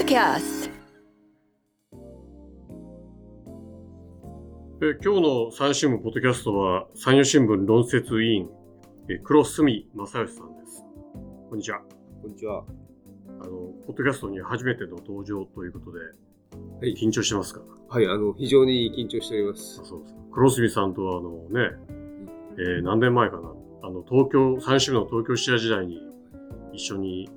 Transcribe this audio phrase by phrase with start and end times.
[0.00, 0.70] Podcast
[4.80, 8.48] え今日の三新聞ポッドキャストは山陽新聞論説委員
[9.10, 10.82] え黒住正義さんです。
[11.50, 11.80] こんにちは。
[12.22, 12.64] こんにちは。
[13.42, 13.50] あの
[13.86, 17.60] ポッドキャストに初めての登場ということで、はい緊張してますか？
[17.90, 19.84] はい、あの、非常に緊張しておりますあ。
[19.84, 21.76] そうですか黒住さんとはあのね、
[22.56, 23.52] えー何年前かな？
[23.82, 26.00] あの東京三新聞の東京支社時代に
[26.72, 27.28] 一緒に、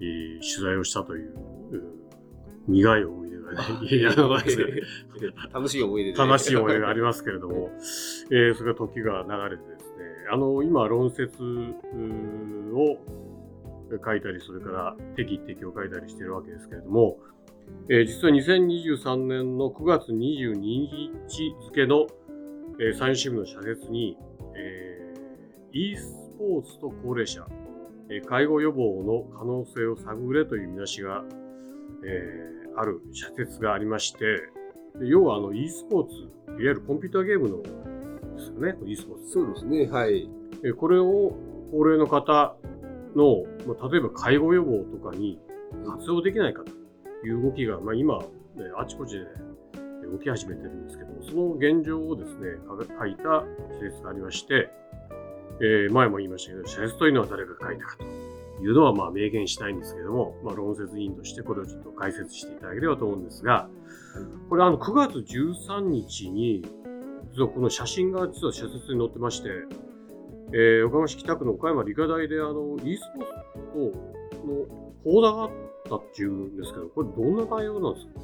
[0.00, 1.57] えー取材をしたというう
[2.68, 3.58] 苦い思い出がね、
[3.90, 4.10] いや
[5.52, 7.70] 楽しい思い出で、悲しい思い出がありますけれども、
[8.30, 12.98] えーそれが時が流れてですね、あの、今、論説を
[14.04, 17.18] 書いたり、それから適適を書いたりしているわけですけれども、
[17.88, 22.06] えー実は2023年の9月22日付の、
[22.80, 24.16] えー、産新聞の社説に、
[24.54, 27.46] えー e スポーツと高齢者、
[28.10, 31.24] えー介護予防の可能性を探れという見出しが、
[32.04, 34.18] えーある社説がありまして、
[35.00, 37.68] で要はあの e スポーツ、いわゆるコンピューターゲームので
[38.38, 39.30] すよね、e スポーツ。
[39.32, 40.30] そうですね、はい。
[40.64, 41.34] えこれを
[41.72, 42.54] 高齢の方
[43.16, 45.40] の、まあ、例えば介護予防とかに
[45.86, 48.24] 活用できないかという動きが、まあ、今、ね、
[48.76, 49.24] あちこちで
[50.10, 52.58] 動き始めてるんですけども、その現状をですね、
[52.96, 54.70] 書いた施設がありまして、
[55.60, 58.04] えー前も言いましたけど、施設というのは誰が書いたかと
[58.62, 63.68] いうのはまあ明言しないんですけれども、まあ、論説委員としてこれをちょっと解説していただければと思うんですが、
[64.48, 66.64] これあの9月13日に、
[67.36, 69.48] この写真が実は社説に載ってまして、
[70.52, 73.92] えー、岡山市北区の岡山理科大であの e スポー
[74.32, 74.64] ツの
[75.04, 75.50] 講座があっ
[75.88, 78.20] たっていうんですけど、これどんな内容なんですか？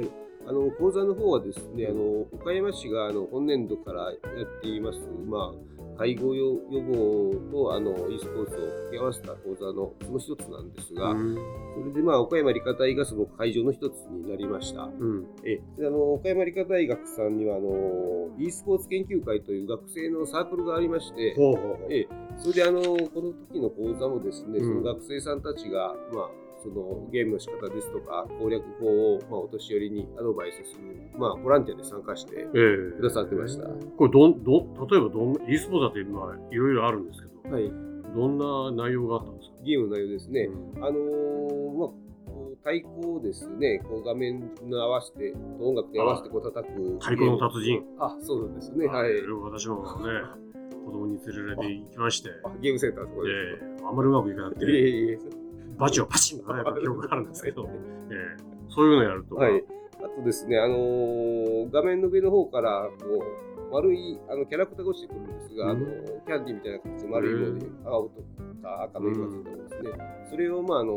[0.00, 0.08] はい。
[0.46, 11.34] あの講座の方はですね、あの岡山市があの本年度からやっています、まあ、介護予予防とあの e スポーツを掛け合わせた講座のその一つなんですが、うん。
[11.34, 14.82] それでまあ岡山理科大がその会場の一つになりました。
[14.82, 15.26] うん。
[15.44, 15.60] え。
[15.76, 21.92] であの岡山理科大学さんにはあの e スポーツ研究会という学生のサークルがありまして、ほうほうほう。
[21.92, 22.08] ええ、
[22.38, 24.82] それであのこの時の講座もですね、うん。
[24.82, 26.30] その学生さんたちが、まあ、
[26.62, 37.70] そのゲームの仕方ですとか攻略法を、まあ、お年寄りにアドバイスする、まあ、ボランティアで参加して、えーくださってましたこれどんどん、例えばどんな、e スポーツだってまあいろいろあるんですけど、はい、
[38.14, 38.38] どん
[38.76, 39.54] な内容があったんですか？
[39.64, 41.88] ゲームの内容ですね、うんあのーまあ
[42.64, 46.98] 太鼓をですね、こう画面に合わせて、音楽に合わせてこう叩く。
[46.98, 47.82] 太鼓の達人。
[47.98, 48.86] あ、そうなんですね。
[48.86, 49.12] はい。
[49.22, 49.82] 私もね、
[50.84, 55.18] 子供に連れられて行きまして、あゲームセンターのところでえーあんまりうまくいかなくて、いえいえ。
[55.78, 57.68] バチをパチンと叩いた記憶があるんですけど、
[58.10, 59.64] えーそういうのやると、はい。
[59.98, 63.06] あとですね、あのー画面の上の方から、こ
[63.70, 65.86] う、丸いあのキャラクターが落ちてくるんですが、うんあの
[66.26, 68.22] キャンディーみたいな形で丸いので、青と
[68.62, 69.90] か赤の色がついたものですね。
[70.30, 70.92] それを、まあ、あの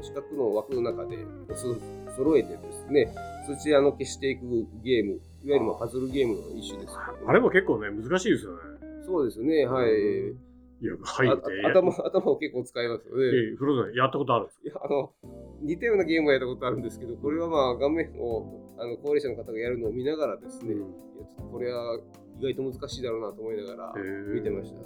[0.00, 1.18] 四角の枠の中で
[1.54, 1.76] そ
[2.16, 3.12] 揃えてですね、
[3.46, 6.94] そしてあの消していくゲーム、いわゆるまあパズルゲームの一種です。
[7.26, 8.58] あれも結構ね、難しいですよね。
[9.04, 10.34] そうですね、はい。
[10.80, 11.44] いや、はいあって。
[11.66, 13.24] 頭頭を結構使いますよね。
[13.24, 15.12] えー、フローザンやったことあるんですいやあの
[15.60, 21.98] 似たようなゲームはやったことあるんですけど、これはまあ画面をあの高齢者の方がやるのを見ながらですね、いやちょっとこれは
[22.38, 24.02] 意外と難しいだろうなと思いながら
[24.32, 24.80] 見てました。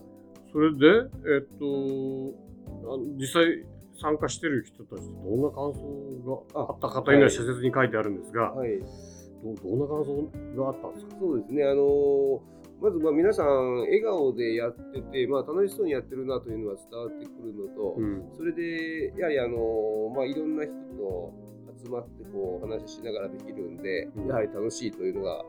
[0.50, 0.86] それで、
[1.28, 1.64] えっと、
[2.84, 3.64] あの実際
[4.00, 11.16] 参加してる人たちとどんな感想があったかというのは社説に書いてあるんですが、はい、どどんな感想があったんですか？
[11.20, 12.40] そうですね、あの
[12.82, 18.24] まずまあ皆さん笑顔でやってて、まあ、楽しそうにやってるなというのが伝わってくるのと、うん。
[18.36, 19.56] それでやはりあの、
[20.14, 21.32] まあ、いろんな人と
[21.84, 25.44] 集まってこう話ししながらできるんで、うんやはり楽しいというのがあ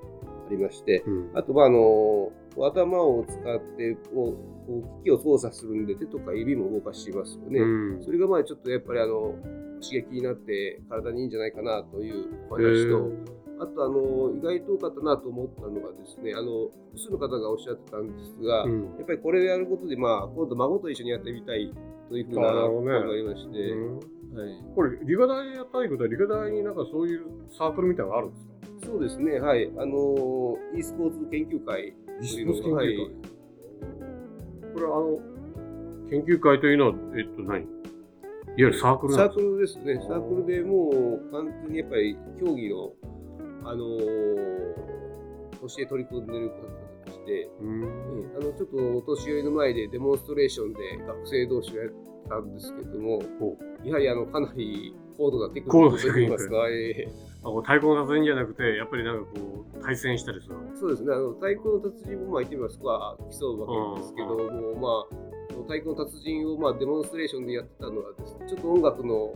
[0.51, 7.59] りまして、うんあと、まあ、あの頭を使ってこう機器を操作するんで手とか指も動かしますよね。
[7.59, 9.35] うんそれがまあちょっとやっぱりあの
[9.81, 13.11] 刺激になって体にいいんじゃないかなというお話と、
[13.59, 18.83] あとあの意外と多かったなと思ったのがですねあの複数の方がおっしゃってたんですが、うん。
[18.83, 21.71] やっぱりこれをやることで、まあ、今度孫と一緒にやってみたい
[22.09, 22.85] というふうなあなるほどね。
[22.85, 23.97] 声がありまして、うん。
[23.97, 27.21] はい、これ、理科大やったいことは、理科大になんかそういう
[27.57, 28.53] サークルみたいなのがあるんですか？
[28.88, 33.11] そうですね、はい、あの e スポーツ研究会 e スポーツ研究会、はい。
[34.73, 35.19] これはあの
[36.09, 37.67] 研究会というのは、えっと何、いわ
[38.57, 39.81] ゆるサークルなサーんですか？
[39.81, 42.91] クルですね、サークルでもう完全にやっぱり競技の、
[43.65, 43.98] あの
[45.60, 46.56] として取り組んでる方
[47.06, 47.83] として、うん。
[47.83, 51.92] ええあのちょっとお年寄りの前でデモンストレーションで学生同士をやっ
[52.30, 57.07] たんですけども、ほやはりあのかなり高度なテクニックといいますか、ええ。
[57.44, 62.80] あこう太鼓の達人じゃなくて、やっぱりなんかこう、対戦したりするそうですね、あの太鼓の達人もまあ言ってみます。
[62.80, 69.31] とは競うわけですけども、まあ、と太鼓の達人をまあデモンストレーションでやってたのはですね、ちょっと音楽の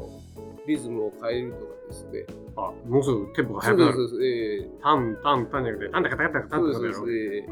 [0.68, 2.26] リズムを変えるとかですね。
[2.56, 3.94] あ、もうすぐテンポが速くなる。
[3.94, 4.24] そうです。
[4.26, 7.08] ええタン、タン、タンじゃなくて、タンタカタカタカタンタカタやろそうですそう。
[7.08, 7.50] です。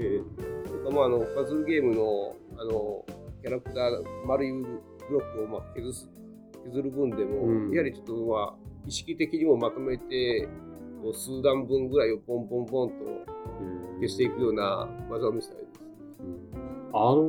[0.00, 0.22] えええ
[0.66, 3.04] えとかまああのパズルゲームのあの
[3.42, 4.66] キャラクター丸いブ
[5.10, 6.08] ロックをまあ削す
[6.66, 8.54] 削る分でも、うんやはりちょっとまあ
[8.86, 10.48] 意識的にもまとめて
[11.02, 15.80] こう数段分ぐらいをポンポンポンとうん消していくような技を見せたいです。
[16.92, 17.26] あの、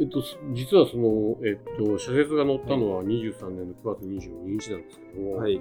[0.00, 5.60] えっと、す実はその、えっと、社説が載ったのは23年の9月22日なんですけども、はい。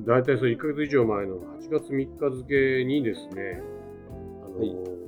[0.00, 3.62] 大体それ1ヶ月以上前の8月3日付にですね、
[4.44, 5.02] あの、はい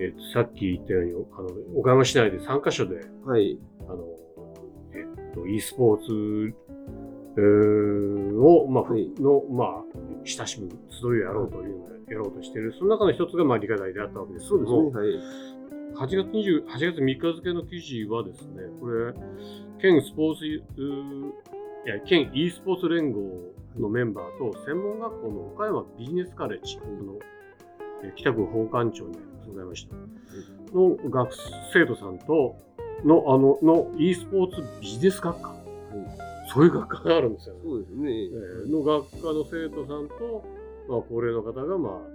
[0.00, 3.58] えっと、さっき言ったように、あの、岡山市内で3カ所で、はい。
[3.88, 4.04] あの、
[4.94, 6.54] えっと、e スポーツ、
[7.36, 9.84] えーを、まあ、はいの、まあ、
[10.24, 15.08] 親しむ集いをやろうというのをやろうとしている、その中の一つが、まあ、理科大であったわけですけども、はい。
[15.94, 19.12] 8月20 8月3日付の記事はですね、これ、
[19.80, 20.62] 県スポーツ、い
[21.86, 27.18] や、県 e スポーツ連合のメンバーと、専門学校の岡山ビジネスカレッジ、あの
[28.04, 29.96] え北区法官庁にございました、
[30.76, 31.34] の学
[31.72, 32.56] 生徒さんと
[33.04, 35.54] の、あの、の e スポーツビジネス学科、
[36.52, 37.60] そういう学科があるんですよね。
[37.64, 38.10] そうですね。
[38.10, 40.44] えーの学科の生徒さんと、
[40.88, 42.08] まあ、高齢の方が、まあ、あの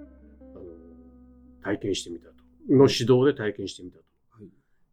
[1.63, 2.32] 体験してみたと。
[2.69, 4.03] の指導で体験してみたと。
[4.31, 4.49] はい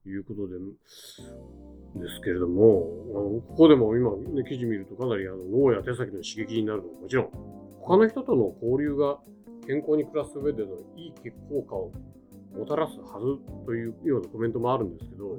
[0.07, 7.31] いうことで、ですけれども、あのここでも今、ね、記事見るとかなりあの脳や手先の刺激になるのはもちろん、
[7.81, 9.19] 他の人との交流が
[9.67, 11.13] 健康に暮らす上でのいい
[11.51, 11.93] 効果を
[12.57, 15.37] もたらすはずというようなコメントもあるんですけど、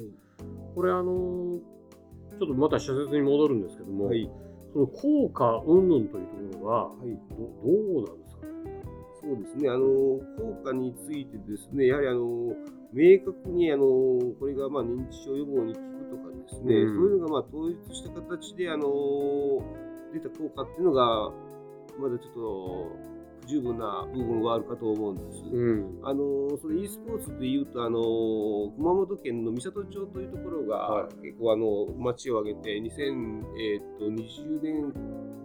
[0.75, 1.59] これあの、
[2.37, 4.29] ちょっとまた社説に戻るんですけども、はい。
[4.73, 7.09] その効果云々というところは、はい。
[7.31, 8.20] どどうなん
[9.61, 9.69] ね。
[9.69, 12.55] あの効果についてですね、やはりあの
[12.93, 13.85] 明確にあの
[14.39, 18.83] これがまあ認知症予防に効くとかですね、うんそういうのがまあ統一した形であの
[20.13, 21.31] 出た効果っていうのが、
[21.99, 23.11] まだちょっと
[23.41, 25.43] 不十分な部分はあるかと思うんです。
[25.51, 25.99] うん。
[26.03, 28.01] あのそれ e スポーツでいうとあの
[28.77, 34.93] 熊本県の美里町というところが、は結構あの町を挙げて2020年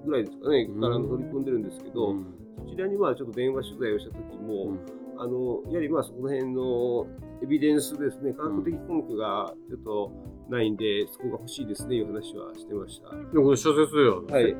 [0.04, 2.45] ぐらいですかね、うんから取り組んでるんですけど、うん
[2.82, 7.06] らにまあちょっと電話取材をした時も、うんあのやはりまあそこら辺の
[7.42, 10.12] エビデンスですね、科学的根拠がちょっと
[10.48, 13.10] ないんで、そこが欲しいですねいう話はしてました。
[13.10, 14.56] でこれ社説では、はい。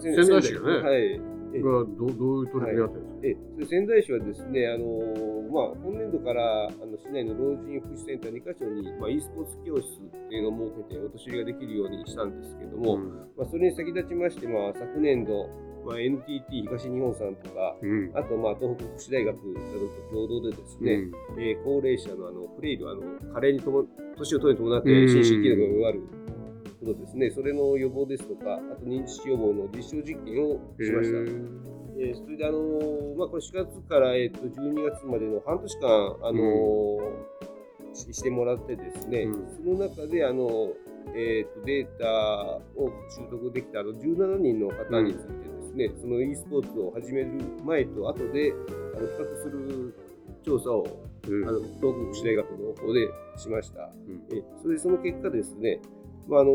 [0.00, 1.20] 仙仙台市がね、はい。
[1.54, 13.08] えがどどういう取り組みがあってるんですか、えで仙台市はですね、あのまあ、今年度からあの市内の老人福祉センター2カ所に、まあ、e スポーツ教室っていうのを設けて、お年寄りができるようにしたんですけども、うん。
[13.36, 15.48] まあ、それに先立ちまして、まあ、昨年度、
[15.88, 18.12] まあ、NTT 東日本さんとか、うん。
[18.14, 21.08] あと、まあ、東北福祉大学などと共同でですね、
[21.38, 23.00] えー高齢者のあのフレイル、あの
[23.32, 23.84] 加齢にとも
[24.18, 25.08] 年を取るに伴ってうん。
[25.08, 26.02] 心身機能が弱る
[26.80, 31.18] ことですね、それの予防ですとか、あと認知症予防の実証実験をしました。
[32.00, 37.48] えーそれで、あのーまあ、これ4月から、えー、と12月までの半年間、あのー
[37.94, 39.78] ししてもらってですね、うん。
[39.78, 40.74] その中で、あの
[41.16, 47.30] えー、とデータを習得できたあの17人の方についてですね、その e スポーツを始める
[47.64, 48.52] 前と後で
[48.96, 49.94] あの比較する
[50.44, 50.86] 調査を
[51.28, 51.48] うん。
[51.48, 53.90] あの東北福祉大学の方でしました。
[54.06, 54.36] うん。
[54.36, 55.80] えそれでその結果ですね、
[56.28, 56.50] まああの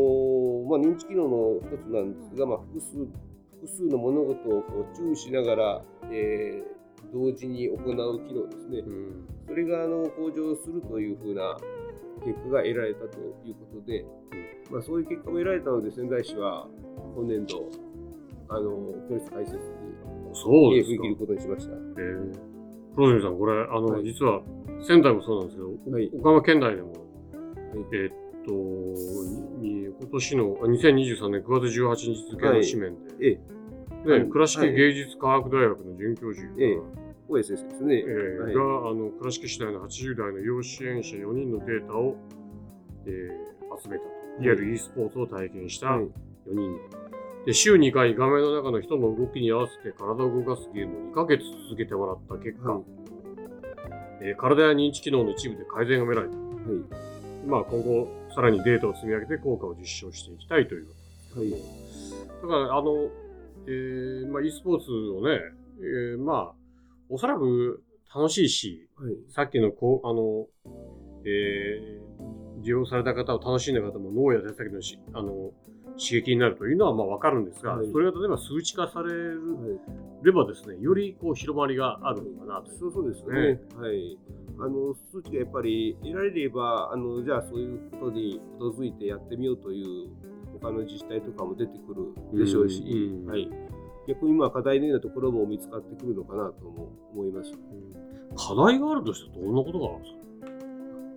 [0.68, 2.96] まあ、認知機能の一つなんですが、まあ、複数
[3.60, 6.74] 複数の物事をこう注意しながら、えー
[7.12, 7.76] 同時に行う
[8.26, 9.28] 機能ですね、うん。
[9.46, 11.56] それがあの向上するというふうな
[12.24, 14.04] 結果が得られたということで、
[14.70, 16.66] まあ、そういう結果も得られたので、仙台市は
[17.14, 17.68] 今年度、
[18.56, 19.62] あの教室開設に
[20.32, 21.02] そうですか。
[21.02, 21.72] 踏み切ることにしました。
[21.72, 22.38] えー、
[22.94, 24.04] 黒住さん、これ、あの、はい。
[24.04, 24.42] 実は
[24.82, 26.10] 仙台もそうなんですけど、はい。
[26.14, 26.92] 岡山県内でも、
[27.92, 28.12] えーっ
[28.46, 28.52] と、
[29.60, 33.40] に今年のあ2023年9月18日付の紙面で、え
[34.04, 34.28] え、ねはい。
[34.28, 36.78] 倉敷芸術科学大学の准教授が、ええ。
[37.26, 37.94] 大江先生ですね。
[38.00, 38.54] えーはい。
[38.54, 42.16] があの倉敷市内の80代の要支援者4人のデータを、
[43.06, 43.44] えー
[43.82, 44.10] 集めたと。
[44.44, 46.04] いわゆる e スポーツを体験したはい。
[46.04, 46.10] 4
[46.54, 46.78] 人
[47.46, 52.82] で週2回画面の中の人の動きに合わせて体を動かすゲームを2ヶ月続けてもらった結果、はい
[54.22, 56.36] えー体や認知機能の一部で改善が見られた。
[56.36, 57.14] はい
[57.46, 60.86] まあ、今後、さらにデータを積み上げて効果を実証していきたいという。
[61.36, 61.50] はい
[62.40, 63.10] だから、あの、
[63.66, 65.40] えーまあ、e スポーツをね、
[65.78, 66.54] えーまあ、
[67.10, 67.82] おそらく
[68.14, 70.46] 楽しいし、はいさっきのこう、あの、
[71.26, 72.04] えー
[72.62, 75.50] 利用された方を楽しんだ方も脳や手先のしあの
[75.96, 79.12] 刺激になるというのはまあ分かるんですが、はいそれが例えば数値化され
[80.22, 82.78] ればですね、よりこう広まりがあるのかなという。
[82.78, 83.60] そうそうですよね。
[83.76, 84.18] はい。
[84.58, 90.10] あの数値がやっぱり得られればあのじゃあそういうことに基づいてやってみようという
[90.60, 93.50] 他の自治体とかも出てくるでしょうし、うんうんはい、
[94.06, 97.52] 逆に今課題のようなところも見つかってくるのかなとも思います。
[98.36, 100.14] 課題があるとしてどんなことがあるんです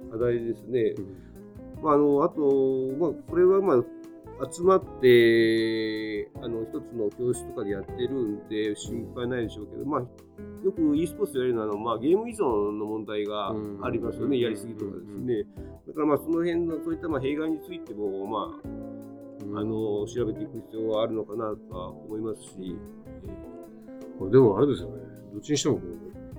[0.10, 0.18] か？
[0.18, 0.96] 課題ですね。
[0.98, 2.42] うんまあ、あのあと、
[2.98, 3.84] まあ、これはまあ
[4.51, 10.01] 集まってあの一つの教室とかでやってるんで心配ないでしょうけど、まあ、
[10.63, 12.44] よく e スポーツで言われるのはあの、まあ、ゲーム依存
[12.77, 13.50] の問題が
[13.82, 14.44] ありますよね、うん。
[14.44, 15.44] やりすぎとかですね。
[15.88, 18.60] だからまあその辺のそういったまあ弊害についても、ま
[19.56, 22.75] あ、あの調べていく必要はあるのかなとは思いますし、
[24.20, 24.96] これでもあれですよね、
[25.34, 25.79] どっちにしても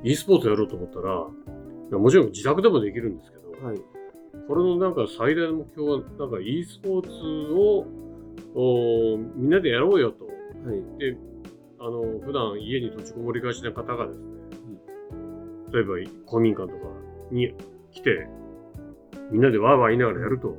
[0.05, 3.81] e スポーツやろうと思ったら、もちろん自宅でもできるんですけど、はい、
[4.47, 7.87] これのなんか最大の目標は、なんか e スポーツを
[8.55, 10.25] おみんなでやろうよと。
[10.25, 10.33] は
[10.75, 11.17] い、で、
[11.79, 14.79] あの、普段家に閉じこもりがちな方がですね、
[15.73, 16.87] 例えば公民館とか
[17.31, 17.55] に
[17.93, 18.29] 来て、
[19.31, 20.57] みんなでワーワー言いながらやると、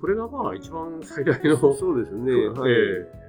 [0.00, 2.72] これがまあ一番最大の、そうですね、はい。
[2.72, 2.74] え
[3.16, 3.20] え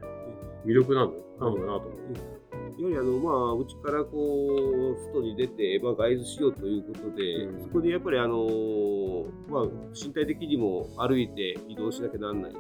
[0.66, 2.41] 魅力なのなのかなと思って。
[2.80, 7.62] やはりあの、まあ、うちからこう外に出て、まあ、外出しようということで、うん。
[7.64, 9.64] そこでやっぱりあの、まあ、
[9.94, 12.54] 身体的にも歩いて移動しなきゃなんないん。
[12.54, 12.60] で、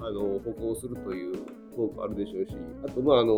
[0.00, 1.34] あの歩行するという
[1.76, 2.56] 効果あるでしょうし、
[2.86, 3.34] あと、まあ、あの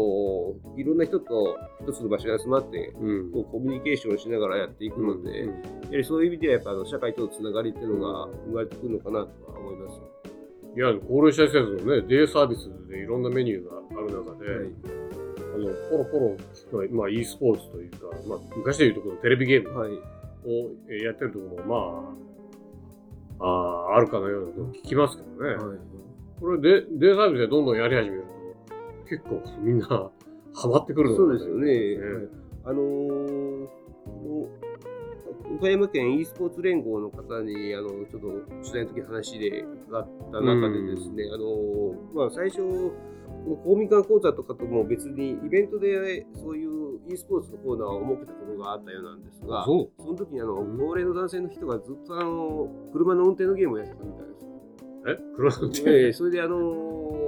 [0.77, 3.33] いろんな人と一つの場所に集まって、うん。
[3.33, 5.49] こうコミュニケーションしながらやっていくので、うん。
[5.51, 10.01] やはりそういう意味ではやっぱあの社会とのつながりっていうのが生まれてくるのかなとは思います。
[10.77, 15.04] いや、高齢者施設のね、デイサービスでいろんなメニューがある中で、はい
[15.55, 19.99] あの、ポロポロ、まあ、e スポーツというか、まあ、昔でいうとこのテレビゲームはいを
[20.89, 22.15] えーやってるところも、
[23.39, 25.55] まあ、あーあるかのようなことを聞きますけどね。
[25.55, 25.79] はい
[26.41, 31.97] これで、デイサービスでどんどんやり始めると、結構みんなハマってくるのそうですよね。
[31.97, 32.29] ね
[32.65, 33.69] あのー
[35.57, 38.29] 岡山県 e スポーツ連合の方にあのちょっと
[38.63, 42.63] 取材の時話で伺った中でですね、あのーまあ、最初、
[43.65, 50.79] 公民館講座とかとも別にイベントでそういう e スポーツのコーナーを設けたことがあったようなんですが、その時にあのうん。
[50.79, 54.45] 高齢の男性の人がずっとあの車の運転のゲームをやってたみたいです。
[55.07, 55.19] え？
[55.37, 57.25] 黒の手、ええそれであのー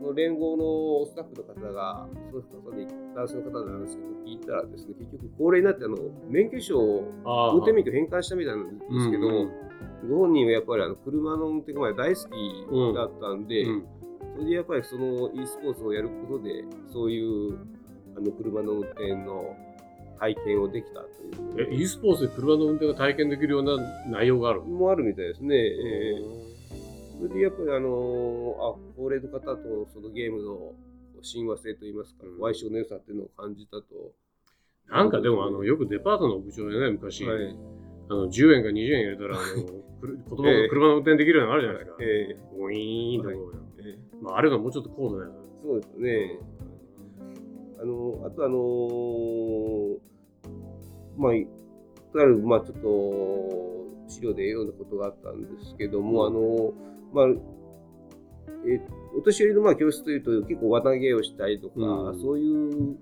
[0.00, 5.96] その連合のスタッフの方が、その方に男性の方なんですけど、聞いたらですね、結局高齢になってあの
[6.28, 7.12] 免許証を、
[7.52, 10.10] 運転免許返還したみたいなんですけど、うんうん。
[10.10, 13.86] ご本人はやっぱりあの車の運転が大好きだったんで、うん。
[14.36, 17.58] それでやっぱりその e スポーツをやることで、そういう
[18.16, 19.56] あの車の運転の
[20.18, 21.68] 体験をできたという。
[21.68, 23.76] え、で e スポーツで車の運転が体験できるような
[24.08, 24.66] 内容があるの？
[24.66, 25.56] もあるみたいですね。
[25.56, 26.50] ええ
[27.20, 30.72] それでやっぱりあのーあ高齢の方とそのゲームの
[31.22, 33.84] 親和性といいますか、うん相性の良さっていうのを感じたと。
[34.88, 37.56] なんかでもあのよくデパートの屋上でね昔、はい。
[38.08, 39.62] あの10円か20円入れたらあの
[40.28, 42.02] 子供ええが車の運転できるようなのあるじゃないですか。
[42.02, 45.62] えウィーンとこう、えええまあ、あれがもうちょっと高度なやつ。
[45.62, 46.40] そうですね。
[47.80, 49.98] あの、あとあのー
[51.16, 56.72] まあ、ある、まあちょっと資料で読んだことがあったんですけども、あの、
[57.12, 57.26] まあ、
[58.66, 58.80] え
[59.16, 62.20] お年寄りのまあ教室というと結構輪投げをしたりとか、うん。
[62.20, 62.96] そういう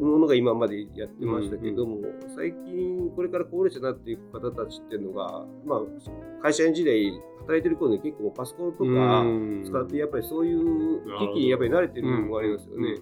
[0.00, 1.98] ものが今までやってましたけども、
[2.34, 9.64] 最近これから高齢者になっていく方たちっていうのが、まあ、会社員時代働いてる頃に結構パソコンとかうん。
[9.66, 12.96] 使ってやっぱりそういう機器にやっぱり慣れてる部分もありますよね。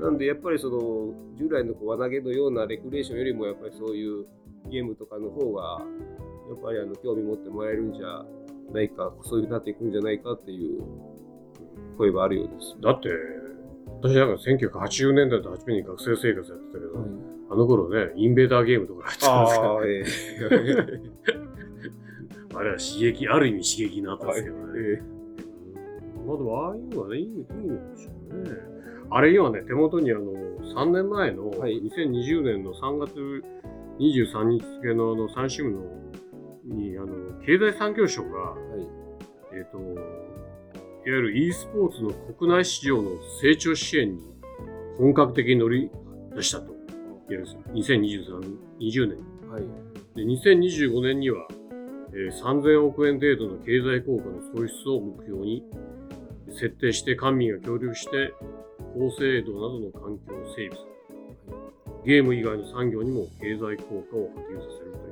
[0.00, 4.26] なんでやっぱりその従来の輪投げのようなレクリエーションよりもやっぱりそういう
[4.68, 5.82] ゲームとかの方が
[6.48, 8.24] やっぱりあの興味持ってもらえるんじゃ
[8.72, 10.82] ないかそういうふうになっていくんじゃないかっていう
[11.98, 12.76] 声はあるようです。
[12.80, 13.08] だって、
[14.02, 17.06] 私なんか1980年代と初めに学生生活やってたけど、
[17.50, 19.42] あの頃ね、インベーダーゲームとかやってた
[19.78, 20.56] んですけど、
[22.58, 24.62] あれは刺激、ある意味刺激になったんですけどね。
[24.76, 25.02] え
[26.26, 28.50] まあでも、ああいうのはね、いいいいのでしょうね。
[29.10, 30.32] あれ今ね、手元にあの、
[30.74, 33.44] 3年前の、はい2020年の3月
[33.98, 35.80] 23日付のあの、三新聞の、
[36.64, 37.08] に、あの、
[37.44, 38.86] 経済産業省が、はい
[39.54, 39.80] えっ、と、い
[41.10, 44.22] わゆる e スポーツの国内市場の成長支援に
[44.98, 45.90] 本格的に乗り
[46.34, 46.66] 出したと。
[46.66, 46.76] いわ
[47.28, 49.50] ゆる2023、20年。
[49.50, 51.46] はいで、2025年には、
[52.12, 55.64] えー3000億円程度の経済効果の創出を目標に
[56.50, 58.34] 設定して官民が協力して
[58.94, 60.92] 高精度などの環境を整備する。
[62.04, 65.11] ゲーム以外の産業にも経済効果を波及させるとい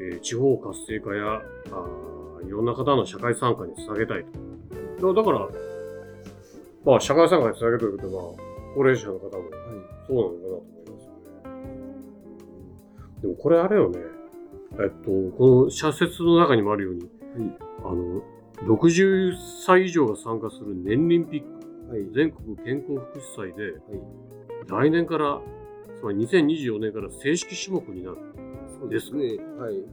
[0.00, 4.24] えー地方活性化やあーいろんな方の社会参加につなげたい
[5.00, 5.14] と。
[5.14, 5.48] だだから、
[6.84, 8.34] まあ、社会参加につなげるということは、
[8.74, 9.68] 高齢者の方もそうなのかな
[10.06, 11.18] と思いますよね。
[13.22, 13.98] でもこれあれよね。
[14.80, 17.08] えっと、この社説の中にもあるように、はい
[17.84, 18.22] あの、
[18.66, 19.32] 60
[19.66, 21.48] 歳以上が参加する年輪ピック、
[21.90, 23.82] はい全国健康福祉祭で、はい
[24.66, 25.40] 来年から、
[25.98, 28.18] つまり2024年から正式種目になる。
[28.86, 29.36] ですね。
[29.58, 29.84] はい。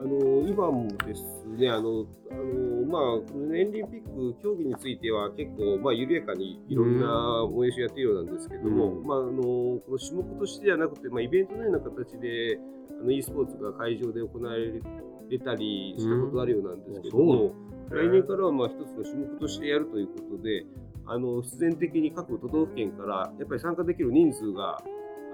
[0.00, 1.22] あの今もです
[1.56, 7.06] ね、あのあのまあ、この年輪ピック競技については結構、まあ、緩やかにいろんな
[7.44, 9.06] 催しをやっているようなんですけども、うん。
[9.06, 12.58] まあ、あのこの種目としてではなくて、まあ、イベントのような形で
[13.00, 17.52] あの e スポーツが会場で行われたりしたことがあるようなんですけども、
[17.90, 20.66] 来年からはまあ一つの種目としてやるということで、
[21.06, 24.82] あの必然的に各都道府県からやっぱり参加できる人数が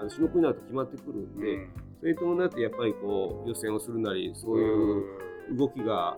[0.01, 1.69] あの種目になると決まってくるんで、
[2.01, 6.17] それに伴ってやっぱりこう予選をするなり、そういう動きが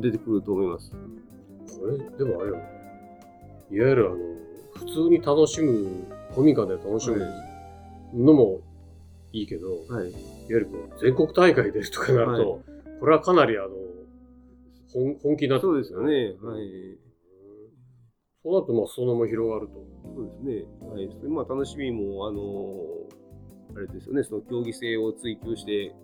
[0.00, 0.92] 出てくると思います。
[1.78, 2.62] これ、でもあれよね。
[3.70, 4.16] いわゆるあの、
[4.74, 7.26] 普通に楽しむ、古民家で楽しむ
[8.14, 8.60] のも
[9.32, 10.12] いいけど、い、わはい、
[10.48, 12.62] ゆるこう全国大会ですとかなると、
[13.00, 13.68] これはかなりあの、
[14.92, 16.34] 本本気になってそうですよね。
[16.42, 16.98] はい。
[18.42, 19.74] そうなると、まあ、そのまま広がると。
[20.14, 20.64] そうですね。
[20.88, 21.10] はい。
[21.18, 25.94] それまあ楽しみも、あのあれですよね、その競技性を追求して、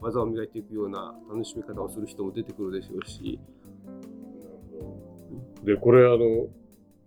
[0.00, 3.40] 技を磨いていくような楽しみ方をする人も出てくるでしょうし、
[5.64, 6.16] で、これあの、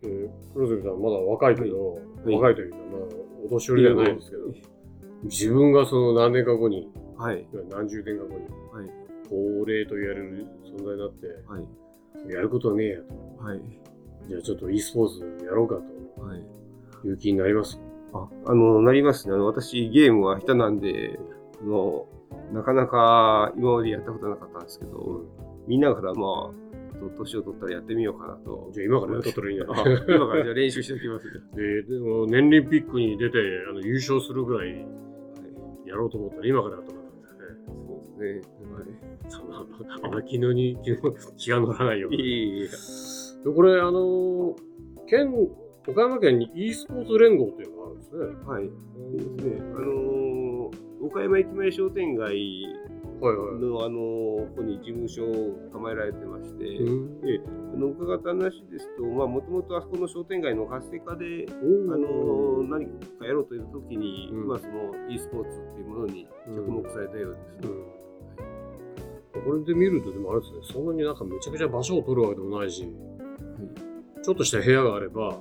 [0.03, 1.99] えー黒崎さんまだ若いけど、は
[2.31, 2.99] い若いというか、まあ、
[3.45, 4.43] お年寄りではないですけど、
[5.23, 7.47] 自分がその何年か後に、はい。
[7.69, 8.89] 何十年か後に、はい。
[9.29, 9.35] 高
[9.69, 12.33] 齢と言われる存在になって、はい。
[12.33, 13.43] やることはねえやと。
[13.43, 13.61] はい。
[14.27, 16.39] じゃあちょっと e スポーツやろうかとはい。
[17.07, 17.79] いう気になります？
[18.13, 19.33] ああの、なりますね。
[19.35, 21.19] あの、私、ゲームは下手なんで、
[21.61, 22.07] あの、
[22.53, 25.21] なかなか今までやったことなかったんですけど、
[25.67, 26.67] みんなからまあ、
[27.17, 28.69] 年を取ったらやってみようかなと。
[28.73, 30.03] じゃあ今からやったらいいんじゃあない？
[30.07, 31.31] 今からじゃあ練習しておきますね。
[31.55, 33.37] ででも年輪ピックに出て
[33.69, 34.85] あの優勝するぐらい
[35.85, 37.41] やろうと思ったら今からやったんですよね。
[37.67, 38.99] そうですね。
[39.29, 39.57] そんな
[40.03, 42.17] あんまり気に気の気が乗らないようはい。
[42.17, 42.23] な。
[42.23, 42.67] いえいえいえ。
[43.43, 44.55] でこれあの
[45.07, 45.33] 県
[45.87, 48.25] 岡山県に e スポーツ連合というのがあるんですね。
[48.45, 48.63] はい。
[48.63, 49.61] ですね。
[49.61, 52.27] あのー、岡山駅前商店街
[53.21, 53.61] はいはい。
[53.61, 57.39] の、あのー、ここに事務所を構えられてまして、うんえ
[57.73, 67.73] あの伺った話ですと、まあ、もともとあそこの商店街の活性化で、おあの何かやろうという時に、うんまあ、その e スポーツっていうものに着目されたようですね。
[67.73, 67.97] うん
[69.45, 72.91] これで見るとでもあれですねそんなになんかめちゃくちゃ場所を取るわけでもないし
[74.27, 75.37] ちょっとした部屋があれば、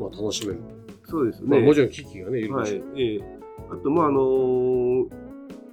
[0.00, 0.60] まあ、楽しめる、
[1.04, 1.48] そうですね。
[1.50, 2.42] まあ、もちろん機器がねい。
[2.44, 3.20] るではいしょう、、ええ。
[3.70, 5.08] あと、まあ、あのー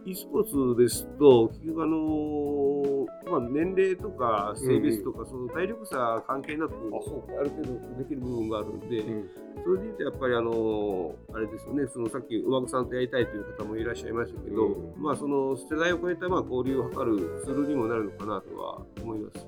[0.05, 9.29] e スポーツですと、結局、あのーまあ、年齢とか性別とか、その体力差関係なく、ある程度できる部分があるんで、うん。
[9.63, 15.01] それで言うと、やっぱり、あのーあれですよね、そのさっき、馬子さんとやりたいという方もいらっしゃいましたけど、うん。
[15.01, 19.47] まあ、その世代を超えたまあ交流を図るツールにもなるのかなとは思います。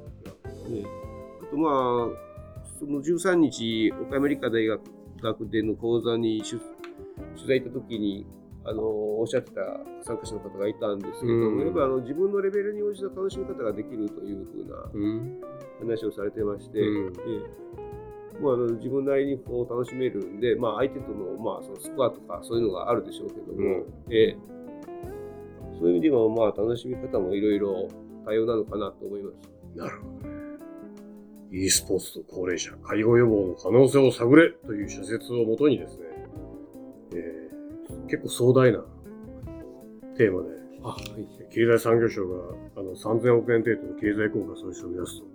[0.69, 0.85] ね、
[1.41, 2.30] あと、まあ、
[2.81, 4.81] その13日、岡山理科大学
[5.21, 8.25] 学での講座に出取材行った時に、
[8.65, 9.61] あのおっしゃってた
[10.03, 11.59] 参加者の方がいたんですけど、うん。
[11.61, 15.41] やっぱあの自分のレベルに応じた楽しみ方ができるというふうなうん。
[15.79, 17.13] 話をされてまして、うん。
[17.17, 17.19] え
[18.37, 18.41] え。
[18.41, 24.13] もうあの自分なりにこう楽しめるんで、まあ、相手との,、まあそのスコアとかそういうのがあるでしょうけども、うん。
[24.13, 24.37] ええ。
[25.77, 27.87] そういう意味では、まあ、楽しみ方もいろいろ
[28.25, 29.49] 多様なのかなと思います。
[29.75, 30.40] なるほどね
[31.51, 36.03] e スポーツと高齢者介護予防の可能性を探れという社説をもとにですね、
[37.13, 37.51] えー
[38.07, 38.79] 結構壮大な
[40.17, 40.49] テーマで
[40.83, 41.53] あはい。
[41.53, 45.25] 経済産業省があの3000億円程度の経済効果創出を目指すと、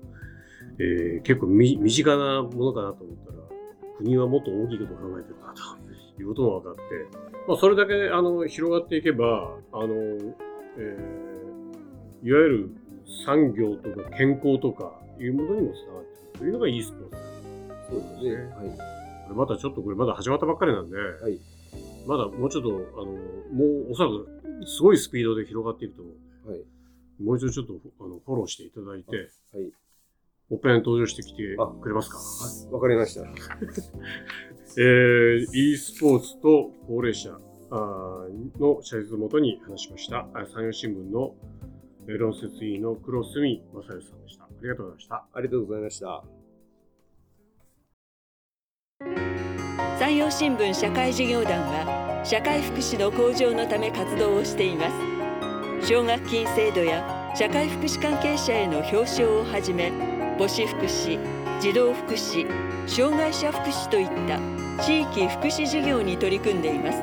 [0.78, 3.38] えー結構み身近なものかなと思ったら、
[3.98, 9.94] 国はもっと大きいことを考えてるなということも分かって、まあ、それだけあの広がっていけば、あの
[10.78, 12.70] えーいわゆる
[13.24, 17.16] 産業とか健康とかいうものにもつながっていくというのが e スポーツ。
[17.90, 18.44] そうですね。
[18.54, 18.68] はい。
[18.68, 21.38] これまだちょっとこれまだ始まったばっかりなんで、はい
[22.06, 26.10] まだもうちょっと、あの、もうおそらくすごいスピードで広がっていくと思
[26.46, 26.50] う。
[26.50, 26.60] はい。
[27.20, 29.72] もう一度ちょっとあのフォローしていただいて、はい。
[30.48, 32.18] おっぺん登場してきてあくれますか？
[32.70, 33.22] わかりました。
[34.78, 37.36] えー、e スポーツと高齢者
[37.70, 41.55] あーの社説をもとに話しました、あ山陽新聞のえー
[42.06, 44.44] 論説委員の黒住正義さんでした。
[44.44, 45.26] ありがとうございました。
[45.32, 46.46] ありがとうございました。
[49.98, 54.90] 山陽新聞社会事業団は社会福祉の向上のため活動をしていま
[55.80, 59.90] す奨学金制度や社会福祉関係者への表彰をはじめ
[60.38, 61.18] 母子福祉
[61.60, 62.46] 児童福祉
[62.86, 64.38] 障害者福祉といった
[64.82, 67.02] 地域福祉事業に取り組んでいます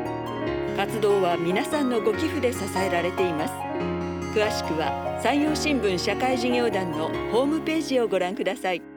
[0.77, 3.92] 活動は皆さんのご寄付で支えられています
[4.33, 8.92] 詳しくは山陽新聞社会事業団のホームページをご覧ください。